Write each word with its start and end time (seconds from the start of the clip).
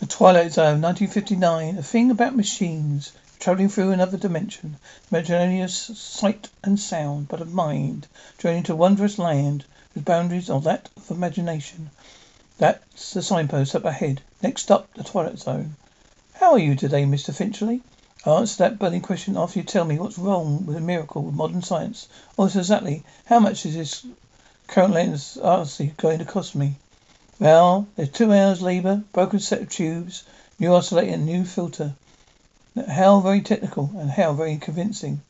The 0.00 0.06
Twilight 0.06 0.52
Zone, 0.52 0.80
1959. 0.80 1.76
A 1.76 1.82
thing 1.82 2.12
about 2.12 2.36
machines. 2.36 3.10
Traveling 3.40 3.68
through 3.68 3.90
another 3.90 4.16
dimension. 4.16 4.76
Dimension 5.08 5.34
only 5.34 5.60
of 5.60 5.72
sight 5.72 6.48
and 6.62 6.78
sound, 6.78 7.26
but 7.26 7.40
of 7.40 7.52
mind. 7.52 8.06
Journeying 8.38 8.62
to 8.64 8.74
a 8.74 8.76
wondrous 8.76 9.18
land 9.18 9.64
whose 9.92 10.04
boundaries 10.04 10.48
are 10.48 10.60
that 10.60 10.88
of 10.96 11.10
imagination. 11.10 11.90
That's 12.58 13.12
the 13.12 13.22
signpost 13.22 13.74
up 13.74 13.84
ahead. 13.84 14.22
Next 14.40 14.62
stop, 14.62 14.94
the 14.94 15.02
Twilight 15.02 15.40
Zone. 15.40 15.74
How 16.34 16.52
are 16.52 16.60
you 16.60 16.76
today, 16.76 17.02
Mr. 17.02 17.34
Finchley? 17.34 17.82
I'll 18.24 18.38
answer 18.38 18.58
that 18.58 18.78
burning 18.78 19.00
question 19.00 19.36
after 19.36 19.58
you 19.58 19.64
tell 19.64 19.84
me 19.84 19.98
what's 19.98 20.16
wrong 20.16 20.64
with 20.64 20.76
the 20.76 20.80
miracle 20.80 21.26
of 21.26 21.34
modern 21.34 21.62
science. 21.62 22.06
Also, 22.36 22.60
exactly 22.60 23.02
how 23.24 23.40
much 23.40 23.66
is 23.66 23.74
this 23.74 24.06
current 24.68 24.94
lens 24.94 25.36
RC 25.42 25.96
going 25.96 26.20
to 26.20 26.24
cost 26.24 26.54
me? 26.54 26.76
Well, 27.40 27.86
there's 27.94 28.08
two 28.08 28.32
hours 28.32 28.62
labour, 28.62 29.04
broken 29.12 29.38
set 29.38 29.62
of 29.62 29.70
tubes, 29.70 30.24
new 30.58 30.74
oscillator 30.74 31.14
and 31.14 31.24
new 31.24 31.44
filter. 31.44 31.94
How 32.88 33.20
very 33.20 33.42
technical 33.42 33.92
and 33.96 34.10
how 34.10 34.32
very 34.32 34.56
convincing. 34.56 35.20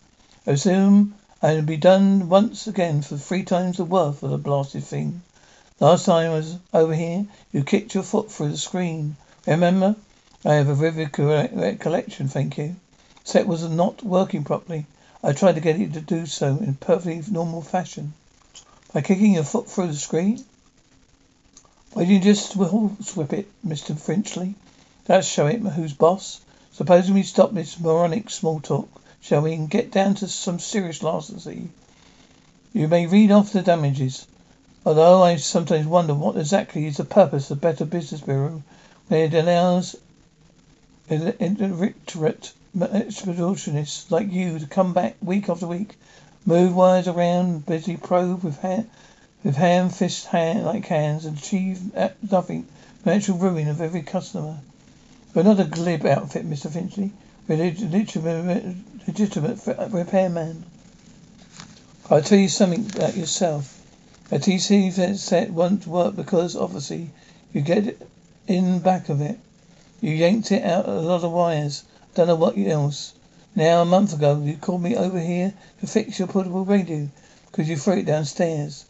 I 0.47 0.53
assume 0.53 1.17
I'll 1.43 1.61
be 1.61 1.77
done 1.77 2.31
once 2.31 2.67
again 2.67 3.03
for 3.03 3.19
three 3.19 3.43
times 3.43 3.77
the 3.77 3.85
worth 3.85 4.23
of 4.23 4.31
the 4.31 4.39
blasted 4.39 4.85
thing. 4.85 5.21
Last 5.81 6.07
time 6.07 6.31
I 6.31 6.35
was 6.35 6.57
over 6.73 6.95
here, 6.95 7.27
you 7.53 7.63
kicked 7.63 7.93
your 7.93 8.05
foot 8.05 8.33
through 8.33 8.53
the 8.53 8.57
screen. 8.57 9.17
Remember? 9.47 9.95
I 10.47 10.55
have 10.55 10.69
a 10.69 10.75
vivid 10.75 11.11
recollection, 11.19 12.29
thank 12.29 12.57
you. 12.57 12.77
Set 13.23 13.47
was 13.47 13.69
not 13.69 14.03
working 14.03 14.45
properly. 14.45 14.87
I 15.23 15.35
tried 15.35 15.57
to 15.57 15.61
get 15.61 15.79
it 15.79 15.93
to 15.93 16.01
do 16.01 16.25
so 16.25 16.57
in 16.57 16.73
perfectly 16.77 17.23
normal 17.31 17.61
fashion. 17.61 18.15
By 18.95 19.03
kicking 19.03 19.35
your 19.35 19.45
foot 19.45 19.69
through 19.69 19.89
the 19.89 19.95
screen? 19.95 20.43
Why 21.95 22.05
didn't 22.05 22.25
you 22.25 22.33
just 22.33 22.55
whip 22.55 23.33
it, 23.33 23.49
Mr. 23.67 23.99
Finchley? 23.99 24.55
That'll 25.07 25.23
show 25.23 25.47
it 25.47 25.61
who's 25.61 25.95
boss. 25.95 26.43
Supposing 26.71 27.15
we 27.15 27.23
stop 27.23 27.55
this 27.55 27.81
moronic 27.81 28.29
small 28.29 28.61
talk, 28.61 28.89
shall 29.23 29.41
we, 29.41 29.55
and 29.55 29.71
get 29.71 29.91
down 29.91 30.15
to 30.17 30.29
some 30.29 30.59
serious 30.59 31.03
larceny? 31.03 31.71
You 32.75 32.89
may 32.89 33.07
read 33.07 33.31
off 33.31 33.53
the 33.53 33.63
damages. 33.63 34.27
Although 34.85 35.23
I 35.23 35.37
sometimes 35.37 35.87
wonder 35.87 36.13
what 36.13 36.37
exactly 36.37 36.87
is 36.87 36.99
the 36.99 37.05
purpose 37.05 37.51
of 37.51 37.61
the 37.61 37.67
Better 37.67 37.87
Business 37.87 38.21
Bureau 38.21 38.63
when 39.09 39.21
it 39.21 39.35
allows 39.35 39.97
illiterate 41.09 42.53
expeditionists 42.77 44.11
like 44.11 44.31
you 44.31 44.59
to 44.59 44.67
come 44.67 44.93
back 44.93 45.17
week 45.23 45.49
after 45.49 45.67
week, 45.67 45.99
move 46.45 46.75
wires 46.77 47.09
around, 47.09 47.65
busy 47.65 47.97
probe 47.97 48.45
with 48.45 48.59
hand, 48.59 48.91
with 49.45 49.57
hand, 49.57 49.95
fist, 49.95 50.27
hand 50.27 50.65
like 50.65 50.87
hands, 50.87 51.25
and 51.25 51.39
achieve 51.39 51.95
eh, 51.95 52.11
nothing, 52.31 52.67
financial 53.05 53.37
ruin 53.39 53.69
of 53.69 53.81
every 53.81 54.03
customer. 54.03 54.59
We're 55.35 55.45
not 55.45 55.61
a 55.61 55.65
glib 55.65 56.05
outfit, 56.07 56.49
Mr. 56.49 56.71
Finchley. 56.71 57.13
We're 57.47 57.63
a 57.63 57.71
legitimate, 57.71 58.65
eh, 58.65 58.73
legitimate 59.07 59.61
repairman. 59.93 60.65
I'll 62.11 62.23
tell 62.23 62.39
you 62.39 62.49
something 62.49 62.91
about 62.97 63.17
yourself. 63.17 63.81
A 64.31 64.39
TV 64.39 65.17
set 65.17 65.51
won't 65.51 65.87
work 65.87 66.17
because, 66.17 66.57
obviously, 66.57 67.11
you 67.53 67.61
get 67.61 67.97
in 68.47 68.81
back 68.81 69.09
of 69.09 69.21
it. 69.21 69.39
You 70.01 70.15
yanked 70.15 70.53
it 70.53 70.65
out 70.65 70.89
a 70.89 71.01
lot 71.01 71.25
of 71.25 71.33
wires. 71.33 71.85
Don't 72.15 72.27
know 72.27 72.35
what 72.35 72.59
else. 72.59 73.15
Now, 73.55 73.83
a 73.83 73.85
month 73.85 74.15
ago, 74.15 74.41
you 74.43 74.57
called 74.57 74.83
me 74.83 74.97
over 74.97 75.19
here 75.19 75.55
to 75.81 75.87
fix 75.87 76.19
your 76.19 76.29
portable 76.29 76.65
radio 76.65 77.09
because 77.51 77.69
you 77.69 77.77
threw 77.77 77.95
it 77.95 78.07
downstairs. 78.07 78.85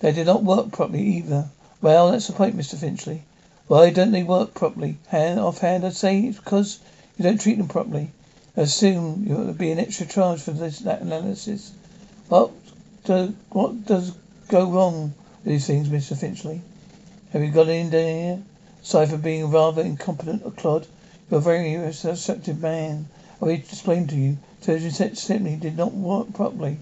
They 0.00 0.12
did 0.12 0.26
not 0.26 0.44
work 0.44 0.70
properly 0.70 1.02
either. 1.02 1.50
Well, 1.82 2.12
that's 2.12 2.28
the 2.28 2.32
point, 2.32 2.56
Mr. 2.56 2.76
Finchley. 2.76 3.24
Why 3.66 3.90
don't 3.90 4.12
they 4.12 4.22
work 4.22 4.54
properly? 4.54 4.98
Hand 5.08 5.40
I'd 5.40 5.94
say 5.94 6.20
it's 6.20 6.38
because 6.38 6.78
you 7.16 7.24
don't 7.24 7.40
treat 7.40 7.58
them 7.58 7.66
properly. 7.66 8.12
I 8.56 8.62
assume 8.62 9.26
will 9.28 9.52
be 9.52 9.72
an 9.72 9.78
extra 9.78 10.06
charge 10.06 10.40
for 10.40 10.52
this 10.52 10.78
that 10.80 11.02
analysis. 11.02 11.72
What 12.28 12.52
do, 13.04 13.34
what 13.50 13.86
does 13.86 14.12
go 14.48 14.70
wrong 14.70 15.14
with 15.44 15.52
these 15.52 15.66
things, 15.66 15.88
Mr. 15.88 16.16
Finchley? 16.16 16.62
Have 17.32 17.42
you 17.42 17.50
got 17.50 17.68
in 17.68 17.90
there? 17.90 18.40
Aside 18.82 19.10
from 19.10 19.20
being 19.20 19.50
rather 19.50 19.82
incompetent 19.82 20.46
a 20.46 20.52
clod, 20.52 20.86
you're 21.30 21.40
a 21.40 21.42
very 21.42 21.76
receptive 21.76 22.60
man. 22.62 23.06
I 23.42 23.44
will 23.44 23.52
explain 23.52 24.06
to 24.06 24.16
you. 24.16 24.38
Surgeon 24.60 24.92
said 24.92 25.18
simply 25.18 25.56
did 25.56 25.76
not 25.76 25.92
work 25.92 26.32
properly. 26.32 26.78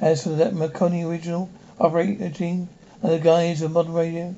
As 0.00 0.22
for 0.22 0.30
that 0.30 0.54
Marconi 0.54 1.02
original, 1.02 1.50
operating 1.78 2.68
under 3.02 3.16
the 3.16 3.22
guise 3.22 3.62
of 3.62 3.72
modern 3.72 3.92
radio. 3.92 4.34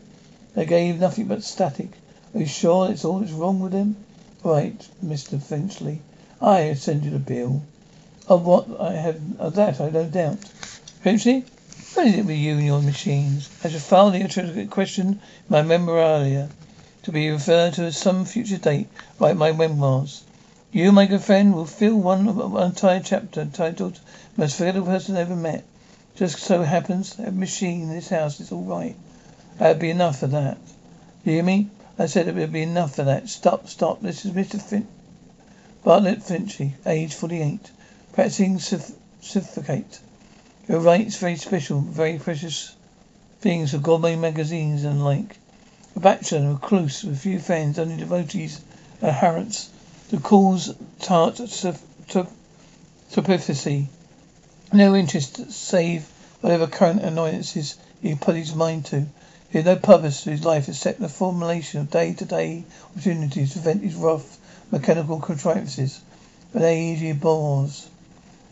They 0.55 0.65
gave 0.65 0.99
nothing 0.99 1.27
but 1.27 1.45
static. 1.45 1.91
Are 2.35 2.41
you 2.41 2.47
sure 2.47 2.89
that's 2.89 3.05
all 3.05 3.19
that's 3.19 3.33
wrong 3.33 3.61
with 3.61 3.73
them? 3.73 3.97
Right, 4.43 4.79
Mr. 5.05 5.41
Finchley. 5.41 6.01
I 6.41 6.75
send 6.75 7.05
you 7.05 7.11
the 7.11 7.19
bill. 7.19 7.63
Of 8.29 8.45
what 8.45 8.81
I 8.81 8.93
have 8.93 9.21
of 9.39 9.55
that 9.55 9.81
I 9.81 9.91
no 9.91 10.05
doubt. 10.05 10.39
Finchley, 11.03 11.45
what 11.95 12.07
is 12.07 12.15
it 12.17 12.27
with 12.27 12.37
you 12.37 12.57
and 12.57 12.67
your 12.67 12.83
machines? 12.83 13.49
I 13.65 13.69
shall 13.69 13.81
file 13.81 14.11
the 14.11 14.67
question 14.71 15.09
in 15.09 15.21
my 15.49 15.63
memoranda 15.63 16.49
to 17.05 17.13
be 17.13 17.31
referred 17.31 17.75
to 17.75 17.87
at 17.87 17.95
some 17.95 18.25
future 18.25 18.59
date, 18.59 18.89
like 19.21 19.37
my 19.37 19.53
memoirs. 19.53 20.25
You, 20.73 20.91
my 20.91 21.07
good 21.07 21.23
friend, 21.23 21.55
will 21.55 21.65
fill 21.65 21.97
one 21.97 22.29
entire 22.29 23.01
chapter 23.01 23.41
entitled 23.43 24.01
Most 24.37 24.57
Forgettable 24.57 24.89
Person 24.89 25.17
Ever 25.17 25.37
Met. 25.37 25.65
Just 26.17 26.39
so 26.39 26.63
happens 26.63 27.17
that 27.17 27.35
machine 27.35 27.83
in 27.83 27.91
this 27.91 28.09
house 28.09 28.41
is 28.41 28.51
all 28.51 28.65
right. 28.65 28.97
That'd 29.59 29.79
be 29.79 29.91
enough 29.91 30.21
for 30.21 30.29
that. 30.29 30.57
You 31.25 31.33
hear 31.33 31.43
me? 31.43 31.69
I 31.99 32.07
said 32.07 32.27
it 32.27 32.35
would 32.35 32.53
be 32.55 32.63
enough 32.63 32.95
for 32.95 33.05
that. 33.05 33.29
Stop, 33.29 33.69
stop. 33.69 34.01
This 34.01 34.25
is 34.25 34.33
Mr. 34.33 34.61
Fin- 34.61 34.89
Bartlett 35.85 36.23
Finchley, 36.23 36.75
age 36.87 37.13
48. 37.13 37.71
Practicing 38.15 38.59
certificate. 38.59 40.01
You're 40.67 40.81
right, 40.81 41.03
it's 41.07 41.19
very 41.19 41.37
special, 41.37 41.81
very 41.81 42.19
precious 42.19 42.75
things 43.41 43.73
for 43.73 43.79
gourmet 43.79 44.17
magazines 44.17 44.85
and 44.85 45.05
like. 45.05 45.37
A 45.97 46.01
bachelor, 46.01 46.55
recluse, 46.55 47.05
with 47.05 47.21
few 47.21 47.39
friends, 47.39 47.79
only 47.79 47.99
devotees, 47.99 48.63
adherents. 49.03 49.69
The 50.09 50.17
cause 50.17 50.75
tart 50.99 51.37
superficie. 53.11 53.89
No 54.73 54.97
interest 54.97 55.53
save 55.53 56.09
whatever 56.41 56.67
current 56.67 57.01
annoyances 57.01 57.77
he 58.03 58.17
put 58.17 58.35
his 58.35 58.53
mind 58.53 58.85
to. 58.87 59.07
He 59.49 59.59
had 59.59 59.65
no 59.65 59.77
purpose 59.77 60.25
to 60.25 60.31
his 60.31 60.45
life 60.45 60.69
except 60.69 60.99
the 60.99 61.09
formulation 61.09 61.81
of 61.81 61.91
day-to-day 61.91 62.65
opportunities 62.91 63.53
to 63.53 63.61
vent 63.61 63.85
his 63.85 63.95
rough 63.95 64.37
mechanical 64.73 65.21
contrivances. 65.21 66.01
But 66.53 66.63
age 66.63 66.99
he 66.99 67.13
bores. 67.13 67.87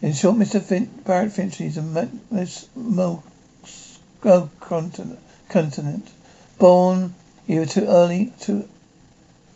In 0.01 0.13
short, 0.13 0.37
Mr. 0.37 0.63
Fin- 0.63 0.89
Bartlett 1.05 1.33
Finchley 1.33 1.67
is 1.67 1.79
a 1.79 1.83
most 1.83 2.69
continent. 4.21 6.09
Born 6.59 7.15
either 7.49 7.67
too 7.67 7.87
early, 7.87 8.33
too, 8.39 8.69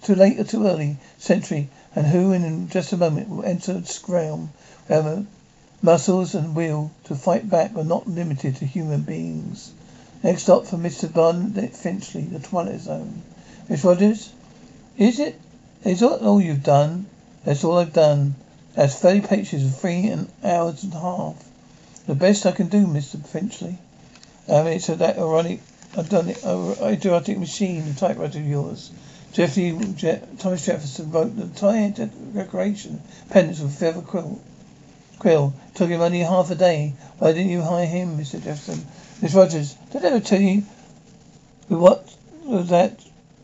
too 0.02 0.16
late 0.16 0.40
or 0.40 0.44
too 0.44 0.66
early 0.66 0.96
century, 1.18 1.68
and 1.94 2.06
who 2.06 2.32
in 2.32 2.68
just 2.68 2.92
a 2.92 2.96
moment 2.96 3.28
will 3.28 3.44
enter 3.44 3.78
its 3.78 4.08
realm, 4.08 4.50
Muscles 5.80 6.34
and 6.34 6.56
will 6.56 6.90
to 7.04 7.14
fight 7.14 7.48
back 7.48 7.76
are 7.76 7.84
not 7.84 8.08
limited 8.08 8.56
to 8.56 8.66
human 8.66 9.02
beings. 9.02 9.70
Next 10.24 10.42
stop 10.42 10.66
for 10.66 10.76
Mr. 10.76 11.12
Bartlett 11.12 11.76
Finchley, 11.76 12.22
the 12.22 12.40
Twilight 12.40 12.80
Zone. 12.80 13.22
Miss 13.68 13.84
Rogers, 13.84 14.30
is 14.96 15.20
it? 15.20 15.40
Is 15.84 16.00
that 16.00 16.20
all 16.22 16.40
you've 16.40 16.64
done? 16.64 17.06
That's 17.44 17.62
all 17.62 17.78
I've 17.78 17.92
done. 17.92 18.34
That's 18.74 18.96
thirty 18.96 19.20
pages 19.20 19.64
of 19.64 19.78
three 19.78 20.08
and 20.08 20.28
hours 20.42 20.82
and 20.82 20.92
a 20.94 20.98
half. 20.98 21.48
The 22.08 22.16
best 22.16 22.44
I 22.44 22.50
can 22.50 22.66
do, 22.66 22.84
Mr. 22.84 23.24
Finchley. 23.24 23.78
Um, 24.48 24.66
it's 24.66 24.88
a, 24.88 24.96
that 24.96 25.18
ironic, 25.18 25.60
I've 25.96 26.08
done 26.08 26.28
it, 26.28 26.42
idiotic 26.44 27.38
machine, 27.38 27.86
the 27.86 27.94
typewriter 27.94 28.40
of 28.40 28.46
yours. 28.46 28.90
Jeffrey, 29.32 29.78
Je- 29.94 30.22
Thomas 30.38 30.66
Jefferson 30.66 31.12
wrote 31.12 31.36
the 31.36 31.42
entire 31.42 31.90
decoration, 32.34 33.00
pennants 33.30 33.60
with 33.60 33.78
feather 33.78 34.00
quilt. 34.00 34.40
Quill, 35.18 35.52
took 35.74 35.90
him 35.90 36.00
only 36.00 36.20
half 36.20 36.50
a 36.50 36.54
day. 36.54 36.94
Why 37.18 37.32
didn't 37.32 37.50
you 37.50 37.62
hire 37.62 37.86
him, 37.86 38.16
Mr. 38.16 38.42
Jefferson? 38.42 38.86
Miss 39.20 39.34
Rogers, 39.34 39.74
did 39.90 40.04
I 40.04 40.08
ever 40.08 40.20
tell 40.20 40.40
you 40.40 40.62
what 41.66 42.08
that 42.46 43.00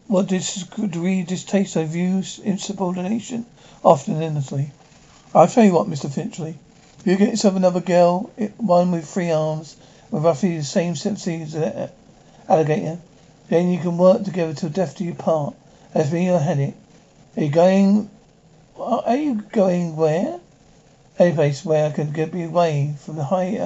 what 0.06 0.29
degree 0.29 1.23
distaste 1.25 1.76
I 1.76 1.85
view 1.85 2.23
insubordination? 2.44 3.47
Often 3.82 4.23
endlessly. 4.23 4.71
I'll 5.35 5.49
tell 5.49 5.65
you 5.65 5.73
what, 5.73 5.88
Mr. 5.88 6.09
Finchley. 6.09 6.56
You 7.05 7.17
get 7.17 7.31
yourself 7.31 7.56
another 7.56 7.81
girl, 7.81 8.31
eh, 8.38 8.49
one 8.59 8.93
with 8.93 9.09
three 9.09 9.31
arms, 9.31 9.77
with 10.11 10.23
roughly 10.23 10.56
the 10.56 10.65
same 10.65 10.94
sympathy 10.94 11.43
as 11.43 11.55
an 11.55 11.91
alligator. 12.49 12.99
Then 13.49 13.70
you 13.70 13.79
can 13.81 13.99
work 13.99 14.23
together 14.23 14.55
till 14.55 14.69
death 14.69 14.97
do 14.97 15.05
you 15.05 15.15
part. 15.15 15.55
As 15.93 16.12
me, 16.12 16.31
I 16.31 16.38
had 16.38 16.59
it. 16.61 16.75
Are 17.37 17.43
you 17.43 17.50
going? 17.50 18.11
Uh, 18.79 18.99
are 18.99 19.17
you 19.17 19.43
going 19.53 19.97
where? 19.97 20.38
Any 21.16 21.32
place 21.32 21.64
where 21.64 21.87
I 21.87 21.93
could 21.93 22.12
get 22.12 22.32
be 22.32 22.43
away 22.43 22.94
from 22.99 23.14
the 23.14 23.22
high 23.22 23.56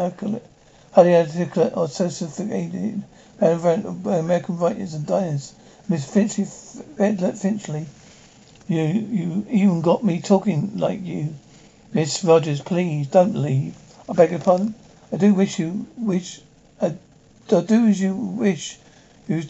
highly 0.93 1.17
articulate 1.17 1.75
or 1.75 1.89
sophisticated 1.89 3.03
American 3.41 4.59
writers 4.59 4.93
and 4.93 5.07
diners. 5.07 5.55
Miss 5.89 6.05
Finchley, 6.05 6.45
Finchley, 6.45 7.87
You 8.67 8.83
you 8.83 9.47
even 9.49 9.81
got 9.81 10.05
me 10.05 10.21
talking 10.21 10.77
like 10.77 11.03
you. 11.03 11.37
Miss 11.95 12.23
Rogers, 12.23 12.61
please 12.61 13.07
don't 13.07 13.35
leave. 13.35 13.75
I 14.11 14.13
beg 14.13 14.31
your 14.33 14.41
pardon. 14.41 14.75
I 15.11 15.17
do 15.17 15.33
wish 15.33 15.59
you 15.59 15.87
wish 15.97 16.43
I, 16.83 16.97
I 17.51 17.61
do 17.63 17.87
as 17.87 17.99
you 17.99 18.15
wish 18.15 18.77
you 19.27 19.41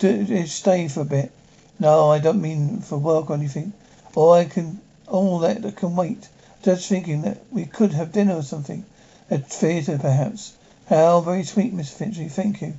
stay 0.46 0.86
for 0.86 1.00
a 1.00 1.04
bit. 1.04 1.32
No, 1.80 2.12
I 2.12 2.20
don't 2.20 2.40
mean 2.40 2.78
for 2.78 2.96
work 2.96 3.28
or 3.30 3.34
anything. 3.34 3.72
Or 4.14 4.36
I 4.36 4.44
can 4.44 4.80
all 5.08 5.40
that 5.40 5.74
can 5.74 5.96
wait. 5.96 6.28
Just 6.68 6.90
thinking 6.90 7.22
that 7.22 7.38
we 7.50 7.64
could 7.64 7.94
have 7.94 8.12
dinner 8.12 8.34
or 8.34 8.42
something. 8.42 8.84
A 9.30 9.38
theatre 9.38 9.96
perhaps. 9.96 10.52
How 10.90 11.22
very 11.22 11.42
sweet, 11.42 11.74
Mr. 11.74 11.94
Finchley. 11.96 12.28
Thank 12.28 12.60
you. 12.60 12.74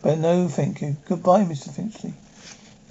But 0.00 0.18
no, 0.20 0.46
thank 0.46 0.80
you. 0.80 0.96
Goodbye, 1.08 1.42
Mr. 1.42 1.72
Finchley. 1.72 2.14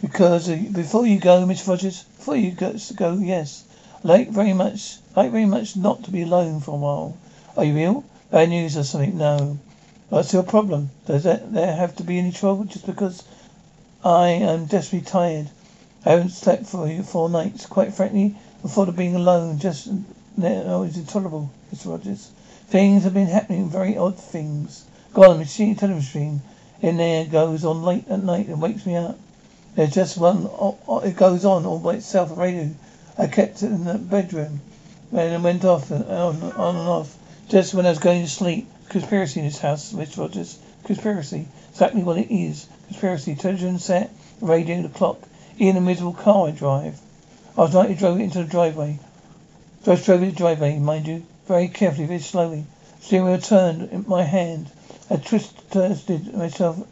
Because 0.01 0.49
uh, 0.49 0.57
before 0.73 1.07
you 1.07 1.21
go, 1.21 1.45
Miss 1.45 1.65
Rogers, 1.65 2.03
before 2.03 2.35
you 2.35 2.51
go, 2.51 2.75
go 2.97 3.13
yes, 3.13 3.63
like 4.03 4.27
very 4.27 4.51
much, 4.51 4.97
like 5.15 5.31
very 5.31 5.45
much 5.45 5.77
not 5.77 6.03
to 6.03 6.11
be 6.11 6.23
alone 6.23 6.59
for 6.59 6.71
a 6.71 6.77
while. 6.77 7.17
Are 7.55 7.63
you 7.63 7.77
ill? 7.77 8.03
Bad 8.29 8.49
news 8.49 8.75
or 8.75 8.83
something? 8.83 9.17
No. 9.17 9.57
What's 10.09 10.33
your 10.33 10.43
problem? 10.43 10.89
Does 11.05 11.23
that, 11.23 11.53
there 11.53 11.73
have 11.73 11.95
to 11.95 12.03
be 12.03 12.19
any 12.19 12.33
trouble 12.33 12.65
just 12.65 12.85
because 12.85 13.23
I 14.03 14.27
am 14.31 14.65
desperately 14.65 15.05
tired? 15.05 15.49
I 16.05 16.09
haven't 16.09 16.31
slept 16.31 16.65
for 16.65 17.03
four 17.03 17.29
nights. 17.29 17.65
Quite 17.67 17.93
frankly, 17.93 18.35
the 18.61 18.67
thought 18.67 18.89
of 18.89 18.97
being 18.97 19.15
alone 19.15 19.57
just 19.57 19.87
Oh, 20.37 20.41
now 20.41 20.83
is 20.83 20.97
intolerable, 20.97 21.51
Miss 21.71 21.85
Rogers. 21.85 22.31
Things 22.67 23.03
have 23.03 23.13
been 23.13 23.27
happening, 23.27 23.69
very 23.69 23.97
odd 23.97 24.17
things. 24.17 24.85
God, 25.13 25.33
the 25.33 25.39
machine 25.39 25.75
television 25.75 26.41
in 26.81 26.97
there 26.97 27.25
goes 27.25 27.65
on 27.65 27.83
late 27.83 28.07
at 28.07 28.23
night 28.23 28.47
and 28.47 28.61
wakes 28.61 28.85
me 28.85 28.95
up. 28.95 29.19
There's 29.75 29.93
just 29.93 30.17
one, 30.17 30.49
it 31.03 31.15
goes 31.15 31.43
on 31.43 31.65
all 31.65 31.79
by 31.79 31.95
itself, 31.95 32.37
radio. 32.37 32.69
I 33.17 33.27
kept 33.27 33.61
it 33.61 33.71
in 33.71 33.83
the 33.83 33.97
bedroom. 33.97 34.61
And 35.11 35.33
it 35.33 35.41
went 35.41 35.65
off 35.65 35.91
and 35.91 36.05
on, 36.05 36.41
on 36.41 36.75
and 36.77 36.87
off. 36.87 37.17
Just 37.49 37.73
when 37.73 37.85
I 37.85 37.89
was 37.89 37.99
going 37.99 38.23
to 38.23 38.29
sleep. 38.29 38.67
Conspiracy 38.87 39.41
in 39.41 39.45
this 39.45 39.59
house, 39.59 39.91
Miss 39.91 40.17
Rogers. 40.17 40.57
Conspiracy. 40.85 41.47
Exactly 41.71 42.03
what 42.03 42.17
it 42.17 42.33
is. 42.33 42.67
Conspiracy. 42.87 43.35
Television 43.35 43.79
set, 43.79 44.11
radio, 44.39 44.81
the 44.81 44.89
clock. 44.89 45.19
In 45.59 45.75
a 45.75 45.81
miserable 45.81 46.13
car 46.13 46.47
I 46.47 46.51
drive. 46.51 46.99
I 47.57 47.61
was 47.61 47.73
lightly 47.73 47.95
drove 47.95 48.19
it 48.19 48.23
into 48.23 48.43
the 48.43 48.49
driveway. 48.49 48.99
It 49.83 49.97
the 50.05 50.31
driveway, 50.31 50.77
mind 50.77 51.07
you. 51.07 51.23
Very 51.47 51.67
carefully, 51.67 52.05
very 52.05 52.19
slowly. 52.19 52.65
Steering 53.01 53.25
wheel 53.25 53.39
turned 53.39 53.89
in 53.89 54.05
my 54.07 54.21
hand. 54.21 54.69
I 55.09 55.15
twisted 55.15 56.35
myself 56.35 56.85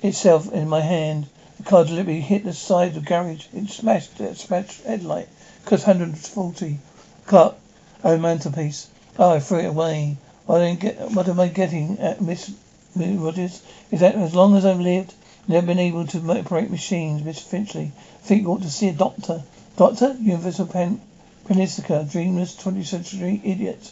itself 0.00 0.50
in 0.50 0.66
my 0.70 0.80
hand. 0.80 1.26
The 1.58 1.64
car 1.64 1.84
deliberately 1.84 2.22
hit 2.22 2.44
the 2.44 2.54
side 2.54 2.88
of 2.88 2.94
the 2.94 3.00
garage. 3.02 3.48
It 3.52 3.68
smashed 3.68 4.16
the 4.16 4.34
smashed 4.34 4.82
headlight. 4.84 5.28
Cost 5.66 5.86
140. 5.86 6.78
Cut 7.26 7.58
over 8.02 8.16
mantelpiece. 8.16 8.88
Oh, 9.18 9.34
I 9.34 9.40
threw 9.40 9.58
it 9.58 9.66
away. 9.66 10.16
I 10.48 10.74
get, 10.76 11.10
what 11.10 11.28
am 11.28 11.38
I 11.38 11.48
getting 11.48 11.98
at, 11.98 12.22
Miss 12.22 12.50
Rogers? 12.96 13.60
Is 13.90 14.00
that 14.00 14.14
as 14.14 14.34
long 14.34 14.56
as 14.56 14.64
I've 14.64 14.80
lived, 14.80 15.12
never 15.46 15.66
been 15.66 15.78
able 15.78 16.06
to 16.06 16.30
operate 16.30 16.70
machines, 16.70 17.22
Miss 17.22 17.42
Finchley. 17.42 17.92
I 17.94 18.26
think 18.26 18.40
you 18.40 18.48
ought 18.48 18.62
to 18.62 18.70
see 18.70 18.88
a 18.88 18.94
doctor. 18.94 19.42
Doctor? 19.76 20.16
Universal 20.18 20.68
Pen 20.68 20.98
Penistica, 21.46 22.10
dreamless 22.10 22.54
20th 22.56 22.86
century 22.86 23.40
idiot. 23.44 23.90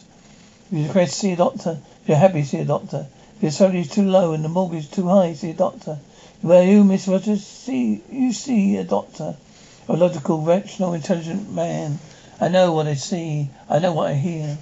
If 0.67 0.77
you're 0.77 0.87
depressed, 0.87 1.17
see 1.17 1.33
a 1.33 1.35
doctor. 1.35 1.79
If 2.01 2.07
you're 2.07 2.17
happy, 2.17 2.43
see 2.43 2.59
a 2.59 2.65
doctor. 2.65 3.07
If 3.35 3.43
your 3.43 3.51
salary 3.51 3.81
is 3.81 3.89
too 3.89 4.09
low 4.09 4.31
and 4.31 4.43
the 4.43 4.49
mortgage 4.49 4.89
too 4.89 5.07
high, 5.07 5.33
see 5.33 5.49
a 5.49 5.53
doctor. 5.53 5.99
Where 6.41 6.63
you, 6.63 6.83
Miss 6.83 7.07
Rogers, 7.07 7.45
see 7.45 8.01
you 8.09 8.31
see 8.31 8.77
a 8.77 8.83
doctor. 8.85 9.35
A 9.89 9.93
logical, 9.97 10.41
rational, 10.41 10.93
intelligent 10.93 11.51
man. 11.51 11.99
I 12.39 12.47
know 12.47 12.71
what 12.71 12.87
I 12.87 12.93
see. 12.93 13.49
I 13.69 13.79
know 13.79 13.93
what 13.93 14.07
I 14.07 14.13
hear. 14.13 14.57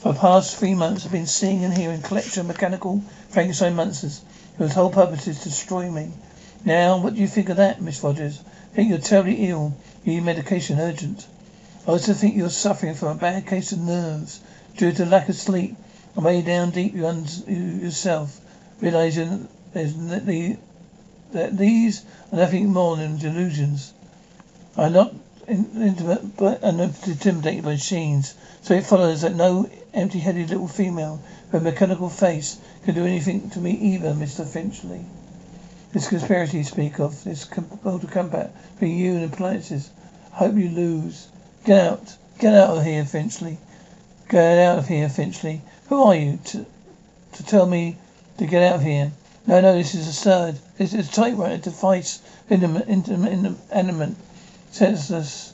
For 0.00 0.12
the 0.12 0.18
past 0.18 0.56
three 0.56 0.74
months 0.74 1.06
I've 1.06 1.12
been 1.12 1.26
seeing 1.26 1.64
and 1.64 1.72
hearing 1.72 2.02
collection 2.02 2.46
mechanical 2.46 3.02
Frankenstein 3.30 3.76
monsters 3.76 4.22
whose 4.58 4.74
whole 4.74 4.90
purpose 4.90 5.26
is 5.28 5.38
to 5.38 5.48
destroy 5.48 5.90
me. 5.90 6.12
Now, 6.64 6.98
what 6.98 7.14
do 7.14 7.20
you 7.20 7.28
think 7.28 7.48
of 7.48 7.58
that, 7.58 7.80
Miss 7.80 8.02
Rogers? 8.02 8.40
Think 8.74 8.88
you're 8.88 8.98
terribly 8.98 9.48
ill. 9.48 9.74
You 10.04 10.14
need 10.14 10.24
medication 10.24 10.80
urgent. 10.80 11.26
I 11.86 11.90
also 11.90 12.14
think 12.14 12.34
you're 12.34 12.48
suffering 12.48 12.94
from 12.94 13.08
a 13.08 13.14
bad 13.20 13.46
case 13.46 13.72
of 13.72 13.78
nerves 13.78 14.40
due 14.76 14.92
to 14.92 15.04
lack 15.04 15.28
of 15.28 15.36
sleep. 15.36 15.76
And 16.16 16.24
way 16.24 16.40
down 16.42 16.70
deep 16.70 16.94
you 16.94 17.02
yourself 17.02 18.40
realize 18.80 19.16
the 19.16 20.56
that 21.32 21.58
these 21.58 22.04
are 22.32 22.36
nothing 22.36 22.72
more 22.72 22.96
than 22.96 23.18
delusions. 23.18 23.92
I'm 24.76 24.92
not 24.92 25.12
intimate 25.48 26.36
but 26.36 26.62
are 26.64 26.70
intimidated 26.70 27.64
by 27.64 27.72
machines. 27.72 28.34
So 28.62 28.74
it 28.74 28.86
follows 28.86 29.22
that 29.22 29.34
no 29.34 29.68
empty-headed 29.92 30.50
little 30.50 30.68
female 30.68 31.20
with 31.50 31.60
a 31.60 31.64
mechanical 31.64 32.08
face 32.08 32.56
can 32.84 32.94
do 32.94 33.04
anything 33.04 33.50
to 33.50 33.58
me 33.60 33.72
either, 33.72 34.12
Mr. 34.12 34.46
Finchley. 34.46 35.04
This 35.92 36.08
conspiracy 36.08 36.58
you 36.58 36.64
speak 36.64 36.98
of, 36.98 37.22
this 37.24 37.44
to 37.44 38.06
combat 38.10 38.54
between 38.74 38.96
you 38.96 39.16
and 39.16 39.32
appliances, 39.32 39.90
I 40.32 40.36
hope 40.36 40.54
you 40.56 40.70
lose. 40.70 41.28
Get 41.64 41.80
out. 41.80 42.16
Get 42.38 42.54
out 42.54 42.76
of 42.76 42.84
here, 42.84 43.04
Finchley. 43.04 43.58
Get 44.28 44.58
out 44.58 44.78
of 44.78 44.88
here, 44.88 45.08
Finchley. 45.08 45.62
Who 45.88 46.02
are 46.02 46.14
you 46.14 46.38
to, 46.46 46.66
to 47.32 47.42
tell 47.44 47.66
me 47.66 47.96
to 48.38 48.46
get 48.46 48.62
out 48.62 48.76
of 48.76 48.82
here? 48.82 49.12
No, 49.46 49.60
no, 49.60 49.74
this 49.74 49.94
is 49.94 50.06
absurd. 50.06 50.58
This 50.78 50.94
is 50.94 51.08
a 51.08 51.12
typewriter 51.12 51.58
device, 51.58 52.20
intimate, 52.48 52.88
intimate, 52.88 53.32
inanimate, 53.32 54.16
senseless 54.70 55.52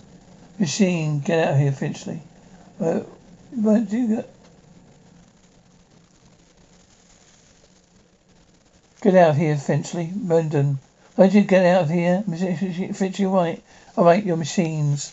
machine. 0.58 1.20
Get 1.20 1.46
out 1.46 1.54
of 1.54 1.60
here, 1.60 1.72
Finchley. 1.72 2.22
Where 2.78 3.04
do 3.80 3.96
you 3.96 4.16
go? 4.16 4.24
Get 9.02 9.14
out 9.14 9.30
of 9.30 9.36
here, 9.36 9.56
Finchley. 9.56 10.06
Why 10.06 10.42
don't 10.48 10.78
you 11.34 11.42
get 11.42 11.66
out 11.66 11.82
of 11.82 11.90
here? 11.90 12.22
Finchley, 12.92 13.26
right. 13.26 13.62
All 13.96 14.04
right, 14.04 14.24
your 14.24 14.36
machines. 14.36 15.12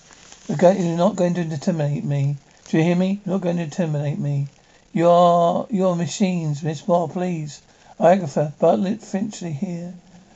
You're, 0.49 0.95
not 0.95 1.17
going 1.17 1.33
to 1.33 1.41
intimidate 1.41 2.05
me. 2.05 2.37
Do 2.69 2.77
you 2.77 2.83
hear 2.83 2.95
me? 2.95 3.19
You're 3.25 3.35
not 3.35 3.41
going 3.41 3.57
to 3.57 3.63
intimidate 3.63 4.17
me. 4.17 4.47
You're, 4.93 5.67
your 5.69 5.93
machines, 5.93 6.63
Miss 6.63 6.87
Moore, 6.87 7.09
please. 7.09 7.61
Agatha 7.99 8.53
Bartlett 8.57 9.01
Finchley 9.01 9.51
here. 9.51 9.93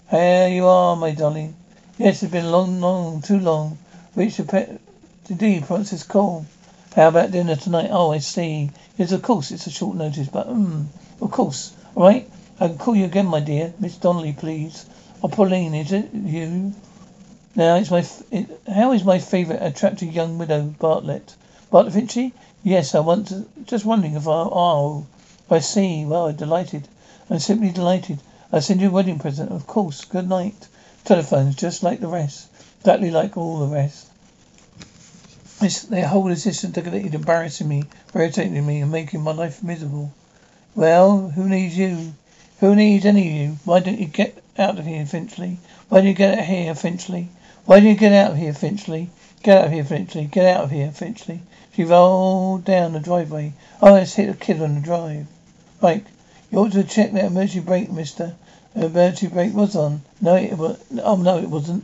Here 0.10 0.50
you 0.50 0.68
are, 0.68 0.98
my 0.98 1.12
darling. 1.12 1.56
Yes, 1.98 2.24
it's 2.24 2.32
been 2.32 2.52
long, 2.52 2.82
long, 2.82 3.22
too 3.22 3.40
long. 3.40 3.78
The 4.14 4.46
pet 4.46 4.82
indeed, 5.30 5.66
Francis 5.66 6.04
Cole. 6.04 6.46
How 6.94 7.08
about 7.08 7.32
dinner 7.32 7.56
tonight? 7.56 7.88
Oh, 7.90 8.12
I 8.12 8.18
see. 8.18 8.70
Yes, 8.98 9.14
of 9.14 9.22
course, 9.22 9.50
it's 9.52 9.68
a 9.68 9.72
short 9.72 9.96
notice, 9.96 10.28
but 10.28 10.48
um, 10.48 10.90
of 11.22 11.32
course. 11.32 11.74
All 11.96 12.04
right, 12.04 12.30
I 12.60 12.68
can 12.68 12.78
call 12.78 12.98
you 12.98 13.06
again, 13.06 13.28
my 13.28 13.40
dear. 13.40 13.74
Miss 13.80 13.96
Donnelly, 13.96 14.34
please. 14.34 14.86
Oh, 15.24 15.30
Pauline, 15.30 15.74
is 15.74 15.94
it 15.94 16.10
you? 16.14 16.74
Now, 17.54 17.76
it's 17.76 17.92
my. 17.92 18.06
It, 18.32 18.48
how 18.66 18.94
is 18.94 19.04
my 19.04 19.20
favourite 19.20 19.62
attractive 19.62 20.14
young 20.14 20.38
widow, 20.38 20.74
Bartlett? 20.80 21.36
Bartlett 21.70 21.94
Finchley? 21.94 22.34
Yes, 22.64 22.96
I 22.96 23.02
want 23.02 23.28
to. 23.28 23.46
Just 23.66 23.84
wondering 23.84 24.16
if 24.16 24.26
I. 24.26 24.32
Oh, 24.32 25.06
I 25.50 25.60
see. 25.60 26.06
Well, 26.06 26.28
I'm 26.28 26.36
delighted. 26.38 26.88
I'm 27.30 27.40
simply 27.40 27.72
delighted. 27.72 28.20
I'll 28.54 28.62
send 28.62 28.80
you 28.80 28.88
a 28.88 28.92
wedding 28.92 29.20
present, 29.20 29.52
of 29.52 29.68
course. 29.68 30.06
Good 30.06 30.30
night. 30.30 30.68
Telephones, 31.04 31.56
just 31.56 31.84
like 31.84 32.00
the 32.00 32.08
rest. 32.08 32.48
Exactly 32.80 33.12
like 33.12 33.36
all 33.36 33.60
the 33.60 33.76
rest. 33.76 34.08
It's 35.62 35.84
their 35.84 36.08
whole 36.08 36.32
existence 36.32 36.74
degraded, 36.74 37.14
embarrassing 37.14 37.68
me, 37.68 37.84
irritating 38.16 38.66
me, 38.66 38.80
and 38.80 38.92
making 38.92 39.22
my 39.22 39.34
life 39.34 39.62
miserable. 39.62 40.14
Well, 40.74 41.30
who 41.30 41.50
needs 41.50 41.78
you? 41.78 42.14
Who 42.62 42.76
needs 42.76 43.06
any 43.06 43.28
of 43.28 43.36
you? 43.36 43.58
Why 43.66 43.82
don't 43.82 44.00
you 44.00 44.08
get 44.08 44.42
out 44.58 44.80
of 44.80 44.86
here, 44.86 45.06
Finchley? 45.06 45.60
Why 45.90 46.00
don't 46.00 46.08
you 46.08 46.14
get 46.14 46.34
out 46.34 46.44
of 46.44 46.46
here, 46.46 46.74
Finchley? 46.76 47.28
Why 47.66 47.80
don't 47.80 47.90
you 47.90 47.96
get 47.96 48.12
out 48.12 48.32
of 48.32 48.38
here, 48.38 48.54
Finchley? 48.54 49.12
Get 49.44 49.60
out 49.60 49.66
of 49.66 49.72
here, 49.72 49.84
Finchley. 49.84 50.26
Get 50.26 50.58
out 50.58 50.64
of 50.64 50.72
here, 50.72 50.92
Finchley. 50.92 51.42
She 51.74 51.84
rolled 51.84 52.66
down 52.66 52.94
the 52.94 53.00
driveway. 53.00 53.54
Oh, 53.82 53.94
let's 53.94 54.16
hit 54.16 54.30
a 54.30 54.34
kid 54.34 54.62
on 54.62 54.76
the 54.76 54.82
drive. 54.82 55.28
Mike, 55.80 56.06
you 56.52 56.58
ought 56.58 56.72
to 56.72 56.84
check 56.84 57.12
that 57.12 57.26
emergency 57.26 57.60
brake, 57.60 57.92
mister. 57.92 58.34
The 58.74 58.88
emergency 58.88 59.28
brake 59.28 59.54
was 59.54 59.76
on. 59.76 60.02
No, 60.20 60.36
it 60.36 60.58
was. 60.58 60.84
Oh, 61.04 61.18
no, 61.18 61.38
it 61.38 61.50
wasn't. 61.50 61.84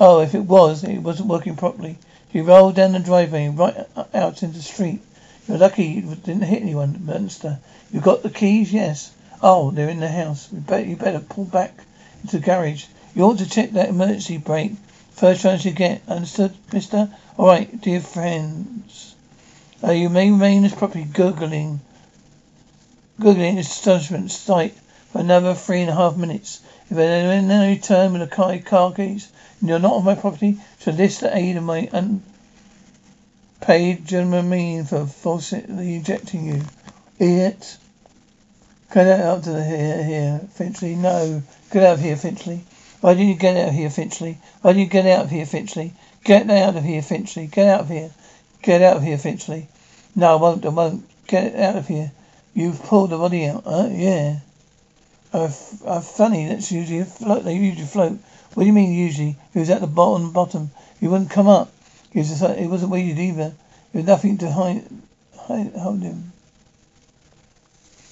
Oh, 0.00 0.22
if 0.22 0.34
it 0.34 0.46
was, 0.46 0.82
it 0.82 0.98
wasn't 0.98 1.28
working 1.28 1.56
properly. 1.56 1.98
She 2.32 2.40
rolled 2.40 2.76
down 2.76 2.92
the 2.92 2.98
driveway 2.98 3.48
right 3.48 3.76
uh, 3.76 3.84
uh, 3.94 4.04
out 4.14 4.42
into 4.42 4.56
the 4.56 4.62
street. 4.62 5.02
You're 5.46 5.58
lucky 5.58 5.84
you 5.84 6.14
didn't 6.14 6.44
hit 6.44 6.62
anyone, 6.62 7.04
Munster. 7.04 7.58
You 7.92 8.00
got 8.00 8.22
the 8.22 8.30
keys? 8.30 8.72
Yes. 8.72 9.12
Oh, 9.42 9.70
they're 9.70 9.90
in 9.90 10.00
the 10.00 10.08
house. 10.08 10.50
You 10.50 10.60
better 10.60 11.20
pull 11.20 11.44
back 11.44 11.74
into 12.22 12.38
the 12.38 12.44
garage. 12.44 12.86
You 13.14 13.24
ought 13.24 13.38
to 13.38 13.48
check 13.48 13.72
that 13.72 13.90
emergency 13.90 14.38
brake. 14.38 14.72
First 15.22 15.42
chance 15.42 15.64
you 15.64 15.70
get. 15.70 16.02
Understood, 16.08 16.52
mister? 16.72 17.08
All 17.36 17.46
right, 17.46 17.80
dear 17.80 18.00
friends. 18.00 19.14
Uh, 19.80 19.92
you 19.92 20.08
may 20.08 20.32
remain 20.32 20.64
as 20.64 20.74
properly 20.74 21.04
gurgling 21.04 21.78
Googling 23.20 23.56
establishment 23.56 24.32
site 24.32 24.74
for 25.12 25.20
another 25.20 25.54
three 25.54 25.82
and 25.82 25.90
a 25.90 25.94
half 25.94 26.16
minutes. 26.16 26.60
If 26.90 26.96
I 26.96 27.04
then 27.04 27.70
return 27.70 28.14
with 28.14 28.22
a 28.22 28.26
car, 28.26 28.58
car 28.58 28.92
keys, 28.92 29.30
You're 29.62 29.78
not 29.78 29.92
on 29.92 30.04
my 30.04 30.16
property. 30.16 30.58
Should 30.80 30.96
this 30.96 31.20
the 31.20 31.32
aid 31.36 31.56
of 31.56 31.62
my 31.62 31.88
unpaid 33.60 34.04
gentleman 34.04 34.50
mean 34.50 34.86
for 34.86 35.06
falsely 35.06 35.98
ejecting 35.98 36.46
you? 36.46 36.62
Idiot. 37.20 37.76
Get 38.92 39.20
out 39.20 39.38
of 39.38 39.44
the 39.44 39.62
here, 39.64 40.02
here, 40.02 40.40
Finchley. 40.54 40.96
No. 40.96 41.44
Get 41.70 41.84
out 41.84 41.98
of 41.98 42.00
here, 42.00 42.16
Finchley. 42.16 42.64
Why 43.02 43.14
didn't 43.14 43.30
you 43.30 43.34
get 43.34 43.56
out 43.56 43.70
of 43.70 43.74
here, 43.74 43.90
Finchley? 43.90 44.38
Why 44.60 44.70
didn't 44.70 44.84
you 44.84 44.90
get 44.90 45.06
out 45.06 45.24
of 45.24 45.30
here, 45.32 45.44
Finchley? 45.44 45.92
Get 46.22 46.48
out 46.48 46.76
of 46.76 46.84
here, 46.84 47.02
Finchley. 47.02 47.48
Get 47.48 47.66
out 47.66 47.80
of 47.80 47.88
here. 47.88 48.12
Get 48.62 48.80
out 48.80 48.98
of 48.98 49.02
here, 49.02 49.18
Finchley. 49.18 49.66
No, 50.14 50.34
I 50.34 50.40
won't. 50.40 50.64
I 50.64 50.68
won't. 50.68 51.04
Get 51.26 51.56
out 51.56 51.74
of 51.74 51.88
here. 51.88 52.12
You've 52.54 52.80
pulled 52.80 53.10
the 53.10 53.18
body 53.18 53.46
out, 53.46 53.64
huh? 53.64 53.88
Yeah. 53.90 54.38
Uh, 55.32 55.50
uh, 55.84 56.00
funny, 56.00 56.46
that's 56.46 56.70
usually 56.70 57.00
a 57.00 57.04
float. 57.04 57.42
They 57.42 57.56
usually 57.56 57.86
float. 57.86 58.18
What 58.54 58.62
do 58.62 58.66
you 58.68 58.72
mean 58.72 58.92
usually? 58.92 59.34
He 59.52 59.58
was 59.58 59.70
at 59.70 59.80
the 59.80 59.88
bottom, 59.88 60.30
bottom. 60.30 60.70
He 61.00 61.08
wouldn't 61.08 61.30
come 61.30 61.48
up. 61.48 61.72
He 62.12 62.20
was 62.20 62.28
just, 62.28 62.56
he 62.56 62.68
wasn't 62.68 62.92
weighted 62.92 63.18
either. 63.18 63.52
There 63.92 64.02
was 64.02 64.06
nothing 64.06 64.38
to 64.38 64.52
hide, 64.52 64.84
hide, 65.36 65.72
hold 65.72 66.02
him. 66.02 66.32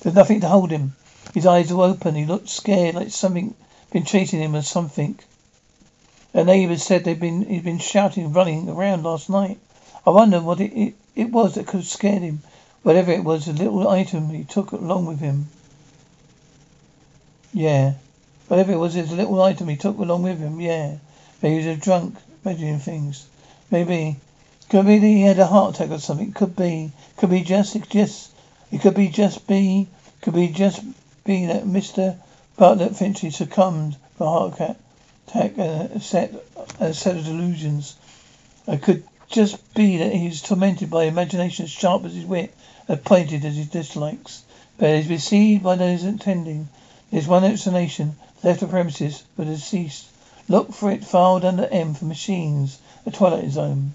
There's 0.00 0.16
nothing 0.16 0.40
to 0.40 0.48
hold 0.48 0.72
him. 0.72 0.96
His 1.32 1.46
eyes 1.46 1.72
were 1.72 1.84
open. 1.84 2.16
He 2.16 2.26
looked 2.26 2.48
scared, 2.48 2.96
like 2.96 3.10
something 3.10 3.54
been 3.90 4.04
chasing 4.04 4.40
him 4.40 4.54
or 4.54 4.62
something. 4.62 5.18
A 6.32 6.44
neighbour 6.44 6.76
said 6.76 7.04
they'd 7.04 7.18
been 7.18 7.44
he'd 7.44 7.64
been 7.64 7.78
shouting, 7.78 8.32
running 8.32 8.68
around 8.68 9.02
last 9.02 9.28
night. 9.28 9.58
I 10.06 10.10
wonder 10.10 10.40
what 10.40 10.60
it, 10.60 10.72
it, 10.72 10.94
it 11.16 11.30
was 11.30 11.54
that 11.54 11.66
could 11.66 11.80
have 11.80 11.86
scared 11.86 12.22
him. 12.22 12.40
Whatever 12.82 13.12
it 13.12 13.24
was, 13.24 13.48
a 13.48 13.52
little 13.52 13.88
item 13.88 14.30
he 14.30 14.44
took 14.44 14.72
along 14.72 15.06
with 15.06 15.20
him. 15.20 15.48
Yeah. 17.52 17.94
Whatever 18.48 18.72
it 18.72 18.78
was, 18.78 18.96
it's 18.96 19.12
a 19.12 19.16
little 19.16 19.42
item 19.42 19.68
he 19.68 19.76
took 19.76 19.98
along 19.98 20.22
with 20.22 20.38
him. 20.38 20.60
Yeah. 20.60 20.96
Maybe 21.42 21.60
he 21.60 21.68
was 21.68 21.78
a 21.78 21.80
drunk, 21.80 22.16
imagining 22.44 22.78
things. 22.78 23.26
Maybe. 23.70 24.16
Could 24.70 24.86
be 24.86 24.98
that 24.98 25.06
he 25.06 25.22
had 25.22 25.38
a 25.40 25.46
heart 25.46 25.74
attack 25.74 25.90
or 25.90 25.98
something. 25.98 26.32
Could 26.32 26.54
be. 26.54 26.92
Could 27.16 27.30
be 27.30 27.42
just, 27.42 27.76
just. 27.90 28.32
It 28.70 28.80
could 28.80 28.94
be 28.94 29.08
just 29.08 29.46
be. 29.46 29.88
Could 30.22 30.34
be 30.34 30.48
just 30.48 30.80
be 31.24 31.46
that 31.46 31.66
Mister 31.66 32.16
Bartlett 32.60 32.94
Finchley 32.94 33.30
succumbed 33.30 33.96
to 34.18 34.24
heart 34.26 34.60
attack 34.60 35.52
and 35.56 35.92
a 35.92 35.98
set, 35.98 36.34
a 36.78 36.92
set 36.92 37.16
of 37.16 37.24
delusions. 37.24 37.96
It 38.68 38.82
could 38.82 39.02
just 39.30 39.72
be 39.72 39.96
that 39.96 40.12
he 40.12 40.26
was 40.26 40.42
tormented 40.42 40.90
by 40.90 41.04
imagination 41.04 41.64
as 41.64 41.70
sharp 41.70 42.04
as 42.04 42.12
his 42.12 42.26
wit 42.26 42.52
as 42.86 42.98
pointed 42.98 43.46
as 43.46 43.56
his 43.56 43.68
dislikes. 43.68 44.42
But 44.76 44.90
is 44.90 45.08
received 45.08 45.62
by 45.62 45.76
those 45.76 46.04
attending. 46.04 46.68
There's 47.10 47.26
one 47.26 47.44
explanation. 47.44 48.16
Left 48.42 48.60
the 48.60 48.66
premises, 48.66 49.22
but 49.38 49.46
has 49.46 49.64
ceased. 49.64 50.08
Look 50.46 50.74
for 50.74 50.90
it 50.90 51.02
filed 51.02 51.46
under 51.46 51.64
M 51.64 51.94
for 51.94 52.04
machines. 52.04 52.76
A 53.06 53.10
twilight 53.10 53.52
zone. 53.52 53.94